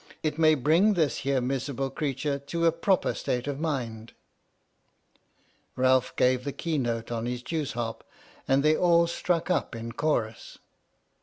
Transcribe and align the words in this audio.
It 0.23 0.39
may 0.39 0.55
bring 0.55 0.95
this 0.95 1.17
here 1.17 1.39
miserable 1.41 1.91
creetur 1.91 2.39
to 2.39 2.65
a 2.65 2.71
proper 2.71 3.13
state 3.13 3.45
of 3.45 3.59
mind!" 3.59 4.13
Ralph 5.75 6.15
gave 6.15 6.43
the 6.43 6.51
key 6.51 6.79
note 6.79 7.11
on 7.11 7.27
his 7.27 7.43
jews' 7.43 7.73
harp, 7.73 8.03
and 8.47 8.63
they 8.63 8.75
all 8.75 9.05
struck 9.05 9.51
up 9.51 9.75
in 9.75 9.91
chorus. 9.91 10.57